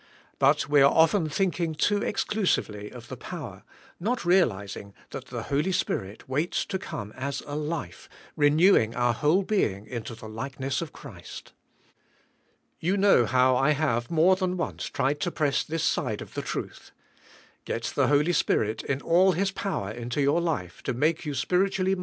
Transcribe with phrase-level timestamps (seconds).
[0.39, 3.63] But we are often thinking too exclusively of the power, and
[4.05, 9.43] not realizing that the Holy Spirit waits to come as a life, renewing our whole
[9.43, 11.53] being into the likeness of Christ.
[12.79, 16.41] You know how I have, more than once, tried to press this side of the
[16.41, 16.89] truth.
[17.63, 21.69] Get the Holy Spirit, in all His power, into your life, to make you spiritually
[21.69, 21.99] THK hkave; ni.y trkasurk.